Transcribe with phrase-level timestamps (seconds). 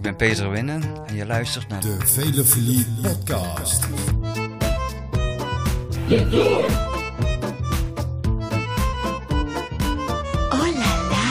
[0.00, 3.84] Ik ben Peter Winnen en je luistert naar De Velofilie Podcast.
[10.50, 11.22] Oh là là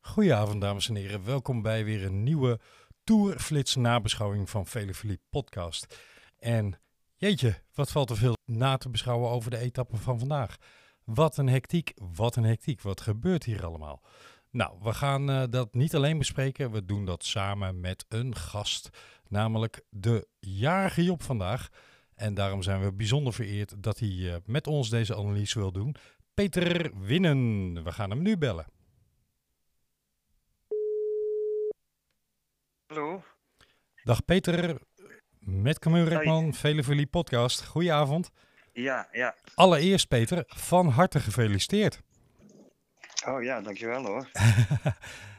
[0.00, 2.60] Goedenavond dames en heren, welkom bij weer een nieuwe
[3.04, 5.98] Tourflits nabeschouwing van Velofilie podcast.
[6.38, 6.81] En
[7.22, 10.56] jeetje, wat valt er veel na te beschouwen over de etappen van vandaag.
[11.04, 14.02] Wat een hectiek, wat een hectiek, wat gebeurt hier allemaal?
[14.50, 18.90] Nou, we gaan eh, dat niet alleen bespreken, we doen dat samen met een gast,
[19.28, 21.68] namelijk de jarige Job vandaag.
[22.14, 25.94] En daarom zijn we bijzonder vereerd dat hij eh, met ons deze analyse wil doen.
[26.34, 28.66] Peter Winnen, we gaan hem nu bellen.
[32.86, 33.22] Hallo.
[34.04, 34.80] Dag Peter,
[35.44, 37.64] met Camille Rekman, Velevolie podcast.
[37.64, 38.30] Goedenavond.
[38.72, 39.34] Ja, ja.
[39.54, 42.00] Allereerst Peter, van harte gefeliciteerd.
[43.26, 44.28] Oh ja, dankjewel hoor.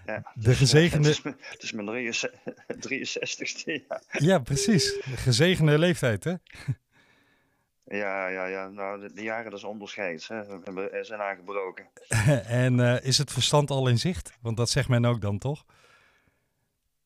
[0.06, 3.66] Ja, De gezegende, Het is, mijn- het is mijn 63 63ste.
[3.90, 4.02] Ja.
[4.12, 6.34] ja precies, de gezegende leeftijd hè?
[7.86, 8.68] ja, ja, ja.
[8.68, 10.28] Nou, de, de jaren dat is onderscheid.
[10.28, 10.90] Hè.
[10.92, 11.88] Er zijn aangebroken.
[12.64, 14.34] En eh, is het verstand al in zicht?
[14.42, 15.66] Want dat zegt men ook dan toch?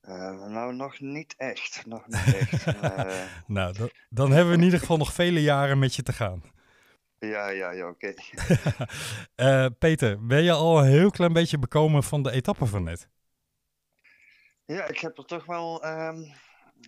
[0.07, 1.85] Eh, nou, nog niet echt.
[1.85, 2.65] Nog niet echt.
[2.81, 6.13] Eh, Nou, dan, dan hebben we in ieder geval nog vele jaren met je te
[6.13, 6.43] gaan.
[7.19, 8.13] ja, ja, ja, oké.
[9.35, 13.09] Eh, Peter, ben je al een heel klein beetje bekomen van de etappe van net?
[14.65, 16.19] Ja, ik heb er toch wel ehm,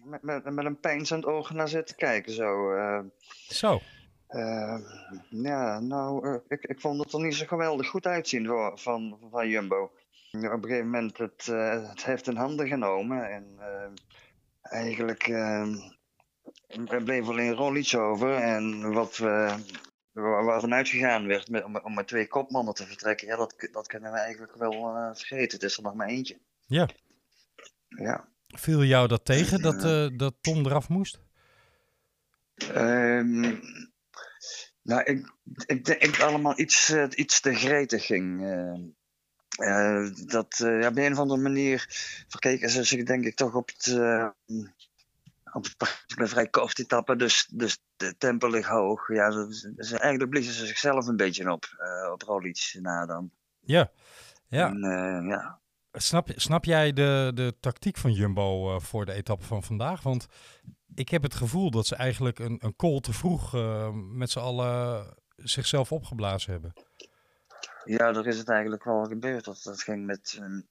[0.03, 2.73] met, met, met een pijnzend oog naar zitten kijken zo.
[3.47, 3.79] Zo,
[4.27, 4.77] Eh,
[5.29, 9.49] ja, nou, ik, ik vond het er niet zo geweldig goed uitzien voor, van, van
[9.49, 9.91] Jumbo.
[10.31, 13.91] Op een gegeven moment het, eh, het heft in handen genomen en eh,
[14.61, 15.75] eigenlijk eh,
[16.67, 18.33] er bleef alleen Roglic over.
[18.35, 19.55] En wat we,
[20.11, 23.87] waar waarvan uitgegaan werd met, om, om met twee kopmannen te vertrekken, ja, dat, dat
[23.87, 25.59] kunnen we eigenlijk wel vergeten.
[25.59, 26.39] Het is er nog maar eentje.
[26.67, 26.89] ja.
[27.87, 28.27] Ja.
[28.47, 29.81] Viel jou dat tegen dat,
[30.19, 31.19] dat Tom eraf moest?
[32.55, 33.55] Ehm,
[34.81, 35.33] nou, ik,
[35.65, 38.41] ik denk allemaal iets, iets te gretig ging.
[39.59, 41.85] Eh, dat eh, ja, op een of andere manier
[42.27, 44.27] verkeken ze zich denk ik toch op het, eh,
[45.53, 45.75] op het.
[46.07, 49.07] Ik ben vrij kort etappe, dus, dus de tempo ligt hoog.
[49.07, 51.65] Ja, ze, ze- eigenlijk bliezen ze zichzelf een beetje op,
[52.11, 53.31] op Roglic na dan.
[53.59, 53.91] Ja.
[54.47, 54.79] Ja, En,
[55.27, 55.59] ja.
[55.91, 60.01] Snap, snap jij de, de tactiek van Jumbo voor de etappe van vandaag?
[60.03, 60.27] Want
[60.95, 63.53] ik heb het gevoel dat ze eigenlijk een, een call te vroeg
[63.93, 65.05] met z'n allen
[65.35, 66.73] zichzelf opgeblazen hebben.
[67.85, 69.45] Ja, er is het eigenlijk wel gebeurd.
[69.45, 70.61] Dat, dat ging met, ehm,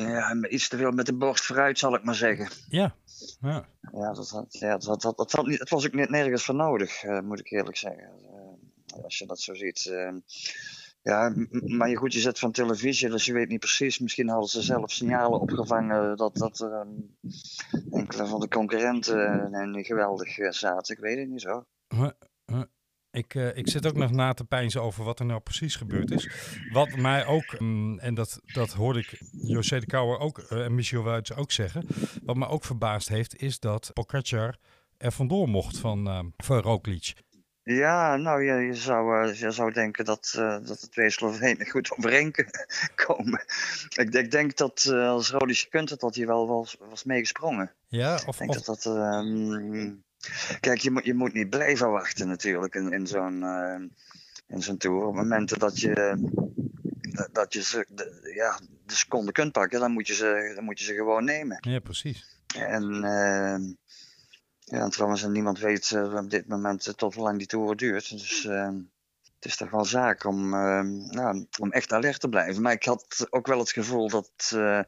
[0.00, 2.48] ja, iets te veel met de borst vooruit, zal ik maar zeggen.
[2.68, 2.94] Ja,
[3.40, 3.68] ja.
[3.92, 6.54] Ja, dat, had, ja, dat, dat, dat, had niet, het was ook niet nergens voor
[6.54, 8.10] nodig, eh, moet ik eerlijk zeggen.
[8.22, 9.86] Eh, als je dat zo ziet.
[9.86, 10.12] eh.
[11.02, 13.98] ja, maar je goed, je zet van televisie, dus je weet niet precies.
[13.98, 16.88] Misschien hadden ze zelf signalen opgevangen dat, dat er ehm,
[17.90, 20.94] enkele van de concurrenten niet geweldig eh, zaten.
[20.96, 21.64] Ik weet het niet zo.
[23.14, 26.10] Ik, eh, ik zit ook nog na te peinzen over wat er nou precies gebeurd
[26.10, 26.28] is.
[26.72, 30.74] Wat mij ook, mm, en dat, dat hoorde ik José de Kouwer ook, eh, en
[30.74, 31.86] Michel Wuits ook zeggen.
[32.22, 34.56] Wat me ook verbaasd heeft, is dat Pogacar
[34.96, 37.12] er vandoor mocht van, eh van Roglic.
[37.62, 40.30] Ja, nou, je, je, zou, je zou denken dat,
[40.64, 42.34] dat de twee Slovenen goed overeen
[42.94, 43.44] komen.
[43.96, 47.72] Ik, ik denk dat als Rodi gekund had, dat hij wel was, was meegesprongen.
[47.88, 48.96] Ja, of, Ik denk of dat dat.
[48.96, 49.92] ehm,
[50.60, 53.82] kijk, je moet, je moet niet blijven wachten natuurlijk in, in zo'n eh,
[54.46, 55.06] in zo'n tour.
[55.06, 56.16] Op momenten dat je,
[57.32, 60.78] dat, je ze, de, ja, de seconde kunt pakken, dan moet je ze, dan moet
[60.78, 61.58] je ze gewoon nemen.
[61.60, 62.42] ja, precies.
[62.56, 63.62] En, ehm,
[64.58, 67.46] ja, en trouwens, en niemand weet eh, op dit moment eh, tot hoe lang die
[67.46, 68.10] tour duurt.
[68.10, 68.42] Dus
[69.34, 70.54] het is toch wel zaak om,
[71.10, 72.62] ja, om echt alert te blijven.
[72.62, 74.80] Maar ik had ook wel het gevoel dat eh,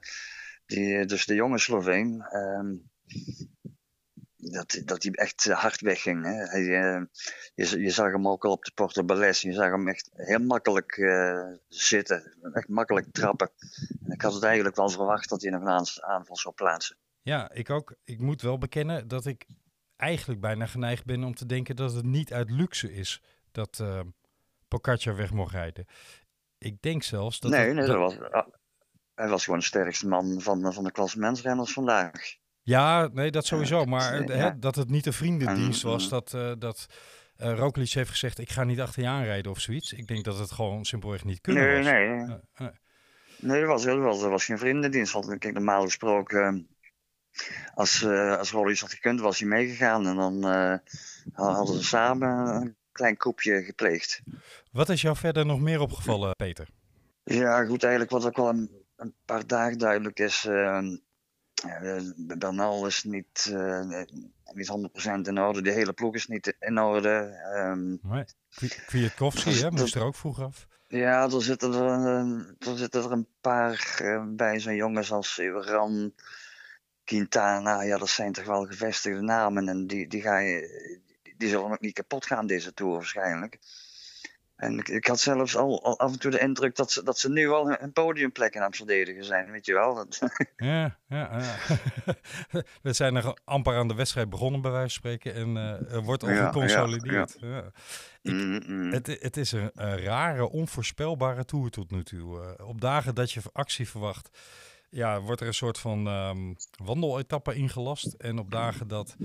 [0.66, 2.24] die, dus de jonge Sloveen.
[4.50, 6.24] Dat, dat hij echt eh, hard wegging.
[6.24, 6.32] Hè.
[6.32, 7.02] Hij, eh,
[7.54, 9.40] je, je zag hem ook al op de Porto Balles.
[9.40, 12.36] Je zag hem echt heel makkelijk eh, zitten.
[12.52, 13.50] Echt makkelijk trappen.
[14.04, 16.96] En ik had het eigenlijk wel verwacht dat hij nog een aanval zou plaatsen.
[17.22, 17.94] Ja, ik ook.
[18.04, 19.46] Ik moet wel bekennen dat ik
[19.96, 23.22] eigenlijk bijna geneigd ben om te denken dat het niet uit luxe is
[23.52, 23.84] dat
[24.68, 25.86] Pogacar weg mocht rijden.
[26.58, 27.50] Ik denk zelfs dat...
[27.50, 28.46] nee, het- nee dat was, ah,
[29.14, 32.12] hij was gewoon de sterkste man van, van de klassementsrenners vandaag.
[32.66, 33.84] Ja, nee, dat sowieso.
[33.84, 34.36] Maar ja.
[34.36, 36.86] hè, dat het niet een vriendendienst En, was, dat, eh dat
[37.36, 39.92] Roglic heeft gezegd, ik ga niet achter je aanrijden of zoiets.
[39.92, 41.86] Ik denk dat het gewoon simpelweg niet kunnen Nee, was.
[41.86, 42.36] nee.
[42.54, 42.66] Eh,
[43.38, 45.12] Nee, dat was, dat was, dat was geen vriendendienst.
[45.12, 46.68] Want kijk, normaal gesproken,
[47.74, 50.06] als, eh als Roglic had gekund, was hij meegegaan.
[50.06, 50.44] En dan
[51.32, 54.22] hadden ze samen een klein koepje gepleegd.
[54.72, 56.68] Wat is jou verder nog meer opgevallen, Peter?
[57.24, 60.48] Ja, goed, eigenlijk wat ook wel een, een paar dagen duidelijk is.
[61.64, 64.02] Eh, Bernal is niet, eh,
[64.52, 65.62] niet 100% in orde.
[65.62, 67.98] De hele ploeg is niet in orde.
[68.02, 68.24] Nee.
[68.54, 69.70] Kwi- Kwiatkowski, hè?
[69.70, 70.66] Moest er ook vroeg af.
[70.88, 75.36] Ja, er zitten er, een- er, zitten er een paar eh, bij, zo'n jongens als
[75.60, 76.12] Ran,
[77.04, 77.82] Quintana.
[77.82, 79.68] Ja, dat zijn toch wel gevestigde namen.
[79.68, 80.60] En die, die, ga je,
[81.36, 83.58] die zullen ook niet kapot gaan deze Tour waarschijnlijk.
[84.56, 87.18] En ik, ik had zelfs al, al af en toe de indruk dat ze, dat
[87.18, 89.94] ze nu al een podiumplek aan het verdedigen zijn, weet je wel.
[89.94, 90.20] Dat,
[90.56, 91.54] Ja, ja, ja.
[92.82, 95.34] We zijn nog amper aan de wedstrijd begonnen, bij wijze van spreken.
[95.34, 97.36] En eh, er wordt al Ja, geconsolideerd.
[97.40, 97.58] Ja,
[98.22, 98.92] Ik- Mm, mm.
[98.92, 102.40] Het, het is een, een rare, onvoorspelbare tour tot nu toe.
[102.58, 104.38] Eh, op dagen dat je actie verwacht,
[104.90, 106.54] ja, wordt er een soort van ehm
[106.84, 108.12] wandeletappe ingelast.
[108.12, 109.16] En op dagen dat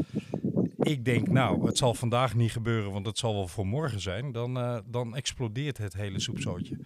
[0.82, 4.32] ik denk, nou, het zal vandaag niet gebeuren, want het zal wel voor morgen zijn,
[4.32, 6.80] dan, eh, dan explodeert het hele soepzootje.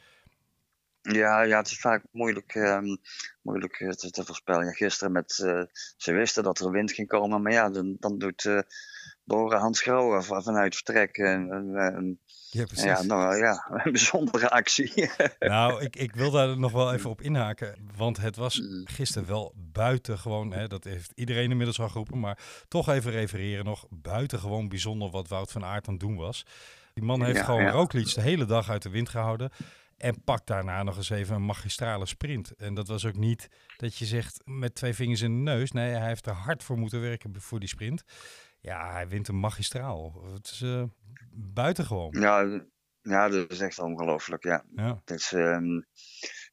[1.02, 2.96] Ja, ja, het is vaak moeilijk, ehm,
[3.42, 4.74] moeilijk eh, te, te voorspellen.
[4.74, 5.64] Gisteren met, eh,
[5.98, 8.60] ze wisten dat er wind ging komen, maar ja, dan, dan doet eh
[9.24, 11.18] Bora Hans Grauwe van- vanuit vertrek.
[12.56, 12.86] Ja, precies.
[12.86, 15.10] ja, nou ja, een bijzondere actie.
[15.40, 17.76] Nou, ik, ik wil daar nog wel even op inhaken.
[17.96, 18.82] Want het was Mm.
[18.88, 20.52] gisteren wel buitengewoon.
[20.54, 22.20] Hè, dat heeft iedereen inmiddels al geroepen.
[22.20, 22.38] Maar
[22.68, 23.86] toch even refereren nog.
[23.90, 26.46] Buitengewoon bijzonder wat Wout van Aert aan het doen was.
[26.94, 27.70] Die man heeft Ja, gewoon ja.
[27.72, 29.50] Roglic de hele dag uit de wind gehouden.
[29.98, 32.52] En pakt daarna nog eens even een magistrale sprint.
[32.52, 33.48] En dat was ook niet
[33.78, 35.72] dat je zegt met twee vingers in de neus.
[35.72, 38.04] Nee, hij heeft er hard voor moeten werken voor die sprint.
[38.66, 40.24] Ja, hij wint een magistraal.
[40.34, 40.84] Het is eh,
[41.34, 42.16] buitengewoon.
[42.20, 42.62] ja,
[43.02, 44.44] ja, dat is echt ongelooflijk.
[44.44, 45.02] Ja, Ja.
[45.30, 45.82] ehm,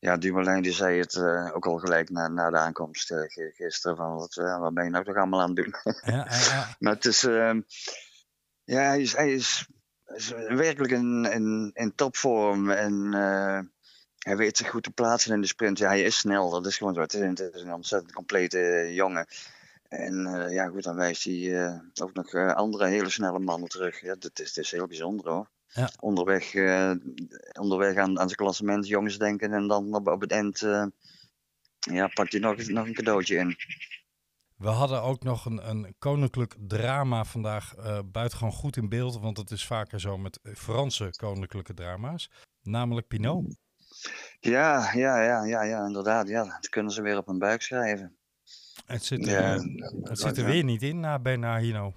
[0.00, 3.97] ja Dumoulin die zei het eh, ook al gelijk na, na de aankomst gi- gisteren.
[3.97, 5.75] Van, wat, wat ben je nou toch allemaal aan het doen?
[6.14, 6.75] Ja, ja, ja.
[6.79, 7.61] Maar het is, ehm,
[8.64, 9.69] ja, hij is, hij is,
[10.05, 13.12] is werkelijk in, in, in topvorm en
[14.19, 15.79] hij weet zich goed te plaatsen in de sprint.
[15.79, 17.00] Ja, hij is snel, dat is gewoon zo.
[17.00, 19.26] Het is, een- het is een ontzettend complete jongen.
[19.93, 23.69] En eh, ja, goed, dan wijst hij eh, ook nog eh, andere hele snelle mannen
[23.69, 24.00] terug.
[24.00, 25.50] Ja, dat is, het is heel bijzonder hoor.
[25.67, 25.91] Ja.
[26.00, 26.55] Onderweg,
[27.61, 30.59] onderweg aan, aan zijn klassement jongens denken en dan op, op het eind
[31.79, 33.56] ja, pakt hij nog, nog een cadeautje in.
[34.56, 37.75] We hadden ook nog een, een koninklijk drama vandaag
[38.05, 39.21] buitengewoon goed in beeld.
[39.21, 42.31] Want het is vaker zo met Franse koninklijke drama's.
[42.62, 43.56] Namelijk Pinot.
[44.41, 46.29] Ja, ja, ja, ja, ja, inderdaad.
[46.29, 48.17] Ja, dat kunnen ze weer op hun buik schrijven.
[48.87, 49.58] Het zit, Ja,
[50.12, 50.50] zit er ja.
[50.50, 51.96] weer niet in na Bernard Hinault.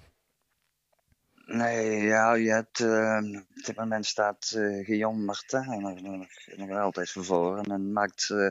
[1.46, 3.20] Nee, ja, je hebt, eh,
[3.58, 8.30] op dit moment staat eh Guillaume Martin nog, nog, nog altijd voor voren en maakt
[8.30, 8.48] eh,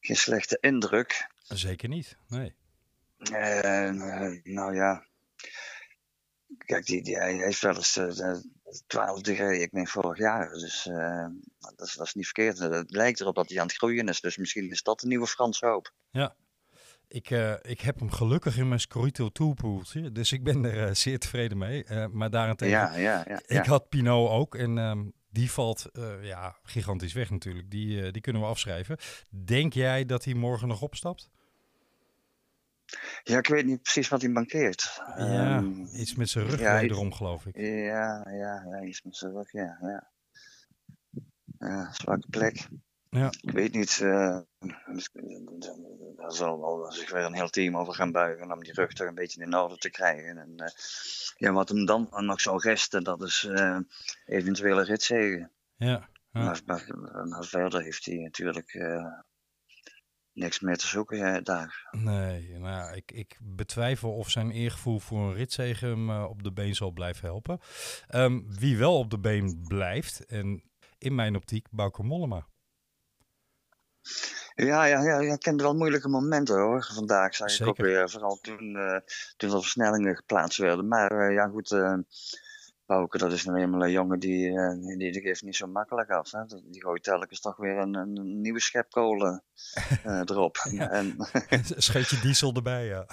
[0.00, 1.26] geen slechte indruk.
[1.42, 2.54] Zeker niet, nee.
[3.18, 3.90] Eh,
[4.42, 5.06] nou ja,
[6.58, 8.36] kijk, die, die, hij heeft wel eens eh,
[8.86, 10.82] twaalfde gereden, ik denk vorig jaar, dus
[11.58, 12.58] dat, is, dat is niet verkeerd.
[12.58, 15.26] Het lijkt erop dat hij aan het groeien is, dus misschien is dat een nieuwe
[15.26, 15.92] Franse hoop.
[17.08, 20.12] Ik, eh, ik heb hem gelukkig in mijn Scorito toolpoeltje.
[20.12, 21.84] Dus ik ben er eh, zeer tevreden mee.
[21.84, 23.40] Eh, maar daarentegen, Ja, ja, ja.
[23.46, 24.54] ik had Pinot ook.
[24.54, 25.90] En ehm, die valt
[26.22, 27.70] ja, gigantisch weg natuurlijk.
[27.70, 28.96] Die, die kunnen we afschrijven.
[29.44, 31.30] Denk jij dat hij morgen nog opstapt?
[33.22, 35.02] Ja, ik weet niet precies wat hij mankeert.
[35.16, 37.56] ja, Ehm, iets met zijn rug wederom geloof ik.
[37.56, 40.10] Ja, ja, ja, iets met zijn rug, ja, ja.
[41.58, 42.68] Ja, zwakke plek.
[43.14, 43.32] Ja.
[43.40, 44.38] Ik weet niet, eh,
[46.16, 49.06] daar zal wel zich weer een heel team over gaan buigen om die rug toch
[49.06, 50.38] een beetje in orde te krijgen.
[50.38, 50.72] En eh,
[51.36, 53.78] ja, wat hem dan nog zou resten, dat is eh,
[54.26, 55.50] eventuele ritzegen.
[55.76, 56.42] Ja, ja.
[56.44, 56.86] Maar, maar,
[57.28, 58.74] maar verder heeft hij natuurlijk
[60.32, 61.88] niks meer te zoeken daar.
[61.90, 66.74] Nee, nou, ik, ik betwijfel of zijn eergevoel voor een ritzege hem op de been
[66.74, 67.58] zal blijven helpen.
[68.08, 70.62] Ehm, wie wel op de been blijft, en
[70.98, 72.46] in mijn optiek, Bauke Mollema.
[74.54, 76.90] Ja, ja, ja, ik kende wel moeilijke momenten hoor.
[76.94, 78.98] Vandaag zag ik ook weer, vooral toen, eh,
[79.36, 80.88] toen er versnellingen geplaatst werden.
[80.88, 81.70] Maar eh, ja, goed,
[82.86, 84.52] Bouke, dat is nou eenmaal een jongen die,
[84.98, 86.30] die, die geeft niet zo makkelijk af.
[86.30, 86.44] Hè?
[86.44, 89.42] Die gooit telkens toch weer een, een, nieuwe schep kolen
[90.04, 90.56] eh, erop.
[90.78, 91.16] En,
[91.76, 93.06] Scheetje diesel erbij, ja.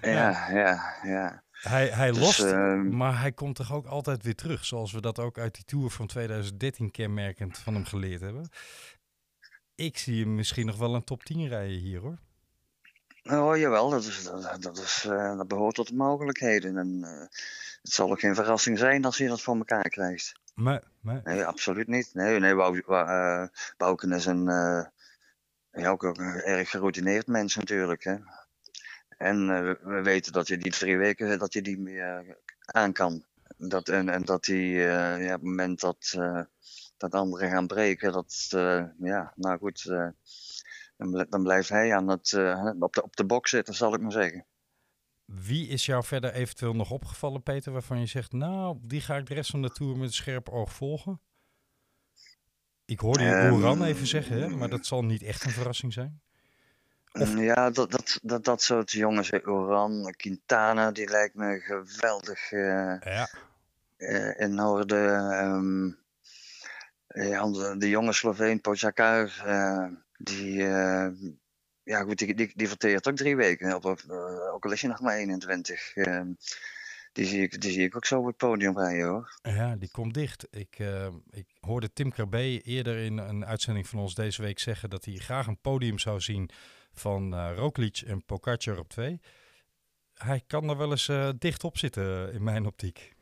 [0.00, 1.42] ja, ja, ja.
[1.50, 4.64] Hij, hij Dus, lost, ehm, maar hij komt toch ook altijd weer terug.
[4.64, 8.48] Zoals we dat ook uit die Tour van 2013 kenmerkend van hem geleerd hebben.
[9.80, 12.18] Ik zie hem misschien nog wel een top 10 rijden hier hoor.
[13.22, 16.76] Oh jawel, dat, is, dat, dat, is, eh, dat behoort tot de mogelijkheden.
[16.76, 17.20] En eh,
[17.82, 20.32] het zal ook geen verrassing zijn als hij dat voor elkaar krijgt.
[20.54, 22.10] Maar, maar Nee, absoluut niet.
[22.14, 23.44] Nee, nee eh,
[23.76, 24.44] Bouken is een,
[25.72, 28.04] ja, ook, ook een erg geroutineerd mens natuurlijk.
[28.04, 28.16] Hè.
[29.16, 33.24] En we, we weten dat je die drie weken dat je die meer aan kan.
[33.56, 36.18] dat, en, en dat hij ja, op het moment dat,
[37.00, 40.08] dat anderen gaan breken, dat, eh, ja, nou goed, eh,
[40.96, 43.94] dan, bl- dan blijft hij aan het, eh, op, de, op de bok zitten, zal
[43.94, 44.44] ik maar zeggen.
[45.24, 49.26] Wie is jou verder eventueel nog opgevallen, Peter, waarvan je zegt, nou, die ga ik
[49.26, 51.20] de rest van de tour met een scherp oog volgen?
[52.84, 56.20] Ik hoorde je Oeran even zeggen, hè, maar dat zal niet echt een verrassing zijn.
[57.12, 63.28] Of- Ja, dat, dat, dat, dat soort jongens, Oran, Quintana, die lijkt me geweldig Ja,
[64.36, 64.96] in orde.
[65.06, 65.90] ehm,
[67.14, 69.86] ja, de, de jonge Sloveen, Pogacar, eh
[70.18, 71.08] die, eh,
[71.82, 75.00] ja goed, die, die, verteert ook drie weken, op, eh, ook al is je nog
[75.00, 75.94] maar 21.
[75.94, 76.32] ehm,
[77.12, 79.38] die, zie ik, die zie ik ook zo op het podium rijden hoor.
[79.42, 80.46] ja, die komt dicht.
[80.50, 84.90] Ik, eh, ik hoorde Tim Krabbe eerder in een uitzending van ons deze week zeggen
[84.90, 86.50] dat hij graag een podium zou zien
[86.92, 89.20] van eh Roglic en Pogacar op twee.
[90.14, 93.14] Hij kan er wel eens eh, dicht op zitten eh, in mijn optiek.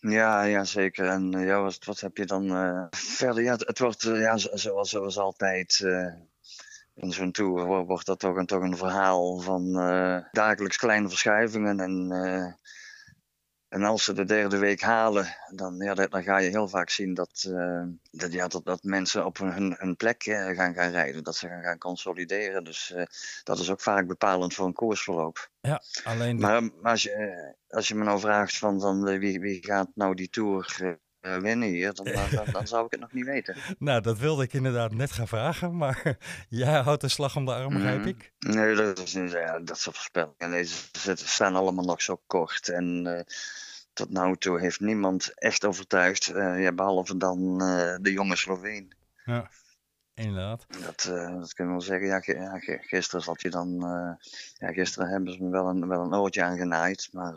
[0.00, 0.42] Ja.
[0.44, 1.06] Ja, zeker.
[1.06, 3.42] En eh, ja, wat, wat heb je dan eh, verder?
[3.42, 6.12] Ja, het, wordt eh, ja, zo- zoals, zoals altijd eh,
[6.94, 9.72] in zo'n tour wo- wordt dat toch een, toch een verhaal van
[10.32, 11.80] dagelijks kleine verschuivingen.
[11.80, 12.08] En,
[13.70, 16.90] en als ze de derde week halen, dan, ja, dan, dan ga je heel vaak
[16.90, 20.90] zien dat, eh, dat, ja, dat, dat mensen op hun, hun plek eh, gaan, gaan
[20.90, 21.24] rijden.
[21.24, 22.64] Dat ze gaan, gaan consolideren.
[22.64, 23.04] Dus eh,
[23.44, 25.50] dat is ook vaak bepalend voor een koersverloop.
[25.60, 29.64] ja, alleen Maar, maar als, je, als je me nou vraagt van, van wie, wie
[29.64, 33.00] gaat nou die Tour eh, eh, winnen hier, dan, dan, dan, dan zou ik het
[33.00, 33.56] nog niet weten.
[33.78, 36.16] Nou, dat wilde ik inderdaad net gaan vragen, maar
[36.48, 38.08] jij houdt de slag om de arm, begrijp Mhm.
[38.08, 38.32] ik.
[38.38, 40.50] Nee, dat, is, niet- ja, dat soort voorspellingen.
[40.50, 42.68] Nee, ze zitten- staan allemaal nog zo kort.
[42.68, 43.24] En eh,
[43.92, 47.58] tot nu toe heeft niemand echt overtuigd, eh, ja, behalve dan
[48.02, 48.92] de jonge Sloveen.
[49.24, 49.50] Ja,
[50.14, 50.66] inderdaad.
[50.68, 51.02] Dat,
[51.40, 52.06] dat kunnen we wel zeggen.
[52.06, 53.78] Ja, ja, gisteren zat je dan.
[54.58, 57.08] ja, gisteren hebben ze me wel een, wel een oortje aangenaaid.
[57.12, 57.34] Maar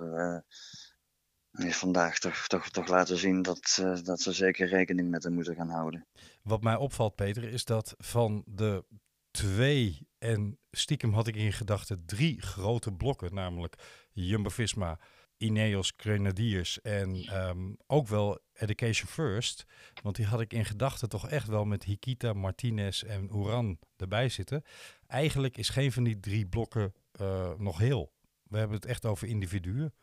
[1.62, 5.34] heeft vandaag toch, toch, toch laten zien dat, eh, dat ze zeker rekening met hem
[5.34, 6.06] moeten gaan houden.
[6.42, 8.86] Wat mij opvalt, Peter, is dat van de
[9.32, 13.76] twee en stiekem had ik in gedachten drie grote blokken, namelijk
[14.12, 15.00] Jumbo-Visma,
[15.38, 19.66] Ineos, Grenadiers en ehm, ook wel Education First.
[20.02, 24.30] Want die had ik in gedachten toch echt wel met Hikita, Martinez en Uran erbij
[24.30, 24.64] zitten.
[25.08, 28.14] Eigenlijk is geen van die drie blokken eh, nog heel.
[28.44, 29.94] We hebben het echt over individuen.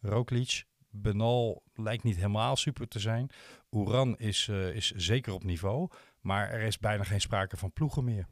[0.00, 0.64] Roglic,
[1.00, 3.30] Benal lijkt niet helemaal super te zijn.
[3.70, 5.88] Oeran is, eh, is zeker op niveau,
[6.20, 8.26] maar er is bijna geen sprake van ploegen meer.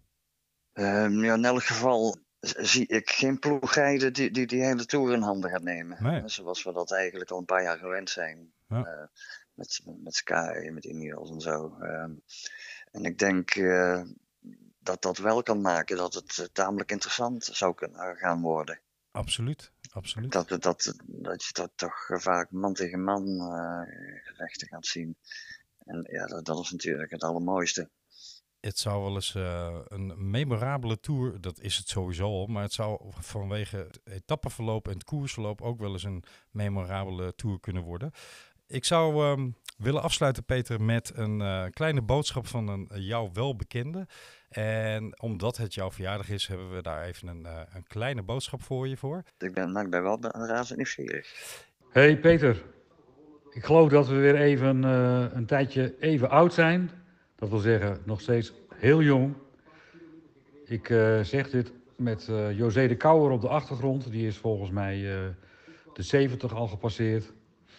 [0.72, 5.12] Ehm, ja, in elk geval zie ik geen ploeg rijden die, die die hele tour
[5.12, 6.02] in handen gaat nemen.
[6.02, 6.22] Nee.
[6.28, 8.52] Zoals we dat eigenlijk al een paar jaar gewend zijn.
[8.68, 8.84] Ja.
[8.84, 9.06] Eh,
[9.54, 11.76] met, met Sky, met Ineos en zo.
[11.80, 12.12] Ehm,
[12.90, 14.02] en ik denk eh,
[14.78, 18.80] dat dat wel kan maken dat het tamelijk interessant zou kunnen gaan worden.
[19.10, 20.32] Absoluut, absoluut.
[20.32, 20.62] Dat, dat,
[21.06, 23.80] dat, je dat toch vaak man tegen man eh,
[24.24, 25.16] gevechten gaat zien.
[25.84, 27.90] En ja, dat, dat is natuurlijk het allermooiste.
[28.60, 32.72] Het zou wel eens eh, een memorabele tour, dat is het sowieso al, maar het
[32.72, 38.10] zou vanwege het etappeverloop en het koersverloop ook wel eens een memorabele tour kunnen worden.
[38.66, 39.36] Ik zou
[39.76, 44.06] willen afsluiten, Peter, met een eh, kleine boodschap van een eh, jou welbekende.
[44.48, 48.62] En omdat het jouw verjaardag is, hebben we daar even een, eh, een kleine boodschap
[48.62, 49.22] voor je voor.
[49.38, 51.34] Ik ben, nou, ik ben wel razend nieuwsgierig.
[51.90, 52.62] Hey Peter,
[53.50, 56.90] ik geloof dat we weer even eh, een tijdje even oud zijn.
[57.36, 59.34] Dat wil zeggen, nog steeds heel jong.
[60.64, 64.10] Ik eh, zeg dit met eh, José de Kouwer op de achtergrond.
[64.10, 65.28] Die is volgens mij eh,
[65.94, 67.32] de 70 al gepasseerd.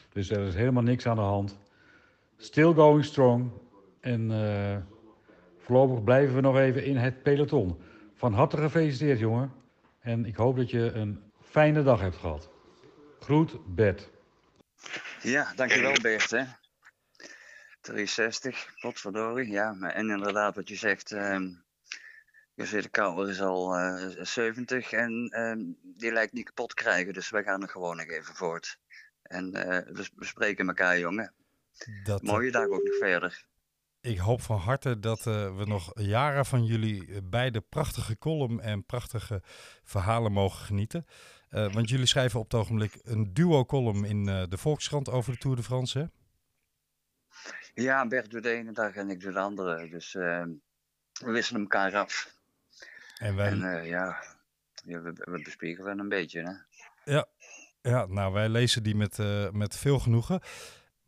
[0.10, 1.58] Dus er is helemaal niks aan de hand.
[2.38, 3.51] Still going strong.
[4.01, 4.77] En eh,
[5.58, 7.82] voorlopig blijven we nog even in het peloton.
[8.13, 9.51] Van harte gefeliciteerd, jongen.
[10.00, 12.50] En ik hoop dat je een fijne dag hebt gehad.
[13.20, 14.10] Groet, Bert.
[15.22, 16.32] Ja, dankjewel Bert.
[16.32, 16.44] Hè.
[17.82, 19.51] 63, potverdorie.
[19.51, 21.48] Ja, en inderdaad wat je zegt, ehm
[22.58, 27.13] José de Kouwer is al eh, 70 en ehm, die lijkt niet kapot te krijgen.
[27.13, 28.77] Dus wij gaan er gewoon nog even voort.
[29.22, 31.34] En eh, we we spreken elkaar, jongen.
[32.03, 33.46] Dat, Mooie dag ook nog verder.
[34.01, 38.60] Ik hoop van harte dat eh, we nog jaren van jullie eh, beide prachtige column
[38.60, 39.41] en prachtige
[39.84, 41.05] verhalen mogen genieten.
[41.50, 45.55] Eh, want jullie schrijven op het ogenblik een duo-column in de Volkskrant over de Tour
[45.55, 46.00] de France.
[46.00, 46.05] Hè?
[47.74, 49.89] Ja, Bert doet de ene dag en ik doe de andere.
[49.89, 50.50] Dus ehm,
[51.19, 52.36] we wisselen elkaar af.
[53.17, 54.24] En wij, En ja,
[54.86, 56.63] ja, we, we bespiegelen een beetje.
[57.03, 57.22] Hè.
[57.81, 59.17] ja, nou, wij lezen die met,
[59.51, 60.41] met veel genoegen.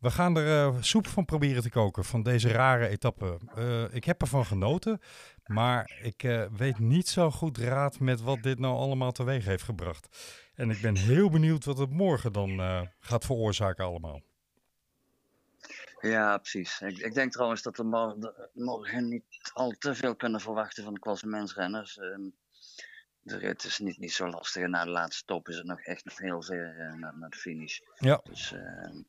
[0.00, 3.38] We gaan er eh, soep van proberen te koken, van deze rare etappe.
[3.54, 5.00] Eh, ik heb ervan genoten,
[5.46, 9.62] maar ik eh, weet niet zo goed raad met wat dit nou allemaal teweeg heeft
[9.62, 10.08] gebracht.
[10.54, 12.58] En ik ben heel benieuwd wat het morgen dan
[13.00, 14.22] gaat veroorzaken allemaal.
[16.00, 16.80] Ja, precies.
[16.80, 20.94] Ik, ik denk trouwens dat we morgen, morgen niet al te veel kunnen verwachten van
[20.94, 21.98] de klassementsrenners.
[21.98, 22.28] Ehm
[23.22, 25.80] de rit is niet, niet zo lastig en na de laatste top is het nog
[25.80, 27.78] echt nog heel ver naar, naar de finish.
[27.98, 28.20] Ja.
[28.24, 29.02] Dus ehm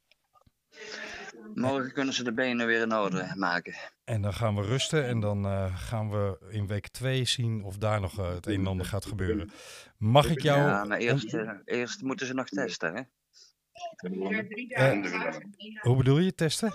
[1.54, 3.76] morgen kunnen ze de benen weer in orde maken.
[4.04, 7.78] En dan gaan we rusten en dan eh, gaan we in week 2 zien of
[7.78, 9.52] daar nog eh, het een en ander gaat gebeuren.
[9.98, 10.60] Mag ik jou...
[10.60, 13.02] Ja, maar eerst, eh, eerst moeten ze nog testen, hè?
[15.82, 16.74] Hoe bedoel je, testen?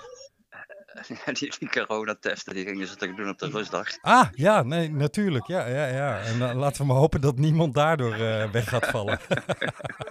[1.39, 3.89] die, die coronatesten, die gingen ze toch doen op de rustdag.
[4.01, 5.47] Ah, ja, nee, natuurlijk.
[5.47, 6.21] Ja, ja, ja.
[6.21, 9.21] En dan laten we maar hopen dat niemand daardoor eh, weg gaat vallen.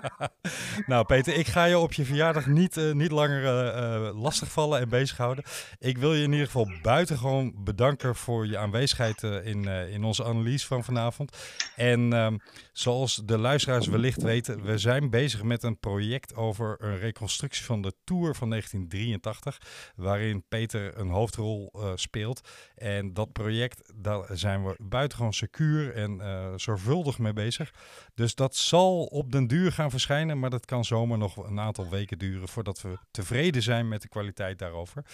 [0.91, 4.79] nou, Peter, ik ga je op je verjaardag niet, eh, niet langer eh, eh, lastigvallen
[4.79, 5.43] en bezighouden.
[5.79, 10.03] Ik wil je in ieder geval buitengewoon bedanken voor je aanwezigheid eh, in, eh, in
[10.03, 11.37] onze analyse van vanavond.
[11.75, 12.37] En ehm,
[12.73, 17.81] zoals de luisteraars wellicht weten, we zijn bezig met een project over een reconstructie van
[17.81, 19.61] de Tour van 1983,
[19.95, 22.49] waarin Peter een hoofdrol eh, speelt.
[22.75, 27.73] En dat project, daar zijn we buitengewoon secuur en eh, zorgvuldig mee bezig.
[28.13, 31.89] Dus dat zal op den duur gaan verschijnen, maar dat kan zomaar nog een aantal
[31.89, 35.05] weken duren voordat we tevreden zijn met de kwaliteit daarover.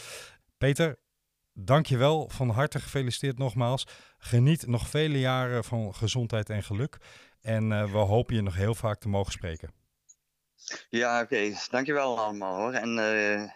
[0.57, 0.97] Peter,
[1.53, 2.29] dankjewel.
[2.29, 3.87] Van harte gefeliciteerd nogmaals.
[4.17, 6.97] Geniet nog vele jaren van gezondheid en geluk.
[7.41, 9.73] En eh, we hopen je nog heel vaak te mogen spreken.
[10.89, 11.53] Ja, oké.
[11.69, 12.73] Dankjewel allemaal hoor.
[12.73, 13.49] En eh,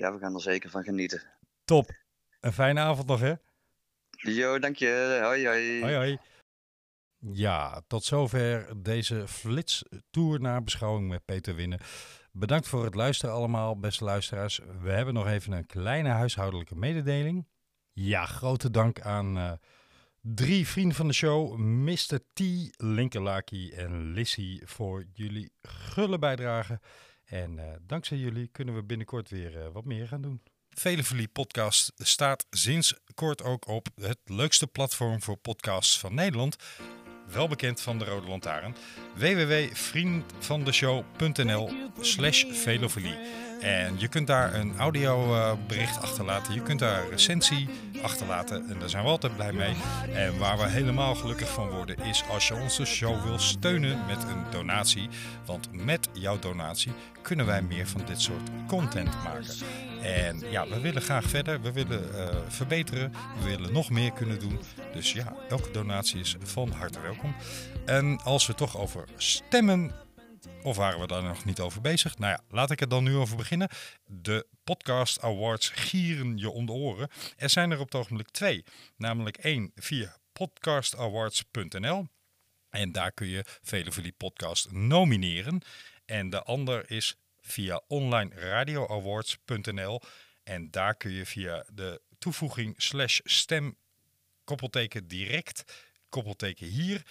[0.00, 1.22] ja, we gaan er zeker van genieten.
[1.64, 1.90] Top.
[2.40, 3.34] Een fijne avond nog, hè?
[4.10, 5.20] Jo, dank je.
[5.22, 5.80] Hoi, hoi.
[5.80, 6.18] Hoi, hoi.
[7.18, 11.80] Ja, tot zover deze Flits Tour naar beschouwing met Peter Winnen.
[12.32, 14.60] Bedankt voor het luisteren allemaal, beste luisteraars.
[14.80, 17.46] We hebben nog even een kleine huishoudelijke mededeling.
[17.92, 19.52] Ja, grote dank aan eh,
[20.20, 22.18] drie vrienden van de show, Mr.
[22.32, 22.40] T,
[22.76, 26.80] Linkelaki en Lissy, voor jullie gulle bijdrage.
[27.30, 30.42] En eh, dankzij jullie kunnen we binnenkort weer eh, wat meer gaan doen.
[30.70, 36.56] Veleverlie podcast staat sinds kort ook op het leukste platform voor podcasts van Nederland.
[37.26, 38.74] Wel bekend van de Rode Lantaarn.
[39.14, 43.18] www.vriendvandeshow.nl slash velofilie.
[43.60, 46.54] En je kunt daar een audiobericht achterlaten.
[46.54, 47.68] Je kunt daar een recensie
[48.02, 48.68] achterlaten.
[48.68, 49.74] En daar zijn we altijd blij mee.
[50.14, 54.22] En waar we helemaal gelukkig van worden is als je onze show wil steunen met
[54.22, 55.08] een donatie.
[55.44, 56.92] Want met jouw donatie
[57.22, 59.54] kunnen wij meer van dit soort content maken.
[60.02, 61.60] En ja, we willen graag verder.
[61.60, 63.12] We willen eh, verbeteren.
[63.38, 64.58] We willen nog meer kunnen doen.
[64.92, 67.34] Dus ja, elke donatie is van harte welkom.
[67.86, 69.92] En als we toch over stemmen
[70.62, 72.18] of waren we daar nog niet over bezig?
[72.18, 73.68] Nou ja, laat ik er dan nu over beginnen.
[74.04, 77.10] De Podcast Awards gieren je om de oren.
[77.36, 78.64] Er zijn er op het ogenblik twee.
[78.96, 82.06] Namelijk één via podcastawards.nl.
[82.70, 85.62] En daar kun je Vele Podcast nomineren.
[86.04, 90.00] En de ander is via onlineradioawards.nl.
[90.42, 93.76] En daar kun je via de toevoeging slash stem
[94.44, 97.02] koppelteken direct koppelteken hier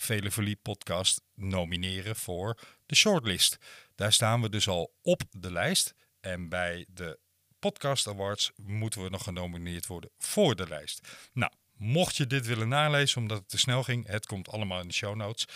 [0.00, 3.58] Velevolie podcast nomineren voor de shortlist.
[3.94, 5.94] Daar staan we dus al op de lijst.
[6.20, 7.18] En bij de
[7.58, 11.28] Podcast Awards moeten we nog genomineerd worden voor de lijst.
[11.32, 14.88] Nou, mocht je dit willen nalezen omdat het te snel ging, het komt allemaal in
[14.88, 15.46] de show notes.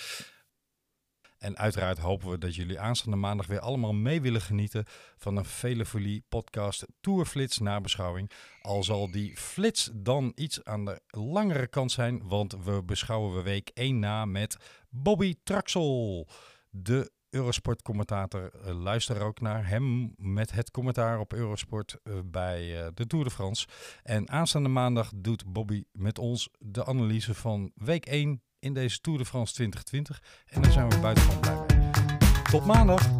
[1.42, 4.84] En uiteraard hopen we dat jullie aanstaande maandag weer allemaal mee willen genieten
[5.16, 8.30] van een Velefolie podcast Tourflits nabeschouwing.
[8.60, 13.42] Al zal die flits dan iets aan de langere kant zijn, want we beschouwen we
[13.42, 14.56] week 1 na met
[14.88, 16.28] Bobby Traxel,
[16.70, 18.52] de Eurosport-commentator.
[18.54, 23.24] Uh, luister ook naar hem met het commentaar op Eurosport uh, bij uh, de Tour
[23.24, 23.66] de France.
[24.02, 29.18] En aanstaande maandag doet Bobby met ons de analyse van week 1 in deze Tour
[29.18, 30.22] de France 2020.
[30.46, 31.90] En daar zijn we buitengewoon blij mee.
[32.50, 33.10] Tot maandag!